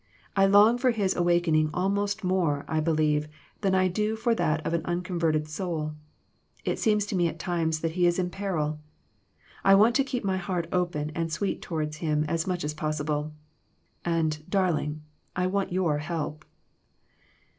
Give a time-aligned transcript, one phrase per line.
[0.35, 3.27] I long for his awakening almost more, I believe,
[3.61, 5.93] than I do for that of an unconverted soul.
[6.65, 8.79] It seems to me at times that he is in peril.
[9.63, 13.31] I want to keep my heart open and sweet toward him as much as possible.
[14.03, 15.03] And, dar ling,
[15.35, 16.45] I want your help."